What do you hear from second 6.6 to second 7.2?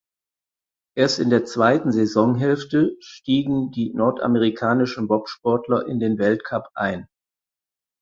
ein.